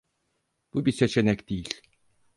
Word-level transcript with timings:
Bu 0.73 0.85
bir 0.85 0.91
seçenek 0.91 1.49
değil. 1.49 1.81